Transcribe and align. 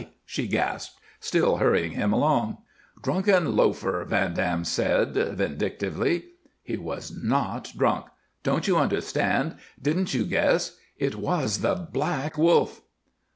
she 0.25 0.47
gasped, 0.47 0.99
still 1.19 1.57
hurrying 1.57 1.91
him 1.91 2.11
along. 2.11 2.57
"Drunken 3.03 3.55
loafer!" 3.55 4.03
Van 4.03 4.33
Dam 4.33 4.65
said, 4.65 5.13
vindictively. 5.13 6.23
"He 6.63 6.75
was 6.75 7.11
not 7.15 7.71
drunk! 7.77 8.07
Don't 8.41 8.67
you 8.67 8.77
understand? 8.77 9.57
Didn't 9.79 10.15
you 10.15 10.23
guess? 10.25 10.75
It 10.97 11.17
was 11.17 11.59
the 11.59 11.75
Black 11.75 12.35
Wolf!" 12.35 12.81